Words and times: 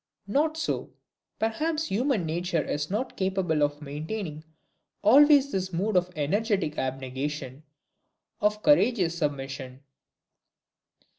Not 0.25 0.57
so. 0.57 0.89
Perhaps 1.37 1.89
human 1.89 2.25
nature 2.25 2.63
is 2.63 2.89
not 2.89 3.15
capable 3.15 3.61
of 3.61 3.83
maintaining 3.83 4.43
always 5.03 5.51
this 5.51 5.71
mood 5.71 5.95
of 5.95 6.09
energetic 6.15 6.79
abnegation, 6.79 7.61
of 8.39 8.63
courageous 8.63 9.19
submission. 9.19 9.83